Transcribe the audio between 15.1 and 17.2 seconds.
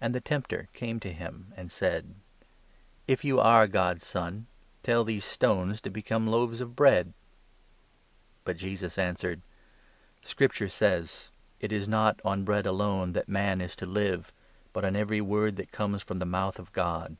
word that comes from the mouth of God.'"